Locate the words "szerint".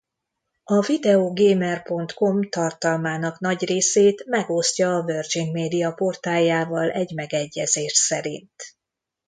7.91-8.63